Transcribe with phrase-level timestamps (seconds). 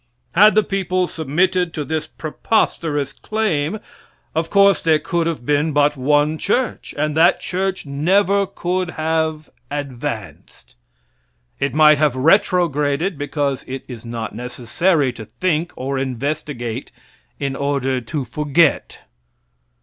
[0.31, 3.77] Had the people submitted to this preposterous claim,
[4.33, 9.51] of course there could have been but one church, and that church never could have
[9.69, 10.75] advanced.
[11.59, 16.91] It might have retrograded, because it is not necessary to think, or investigate,
[17.39, 19.03] in order to forget.